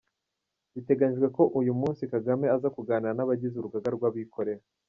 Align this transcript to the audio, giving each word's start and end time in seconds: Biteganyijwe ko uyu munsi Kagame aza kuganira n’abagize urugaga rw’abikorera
Biteganyijwe 0.73 1.27
ko 1.37 1.43
uyu 1.59 1.73
munsi 1.79 2.03
Kagame 2.13 2.45
aza 2.55 2.67
kuganira 2.75 3.15
n’abagize 3.17 3.55
urugaga 3.57 3.89
rw’abikorera 3.97 4.63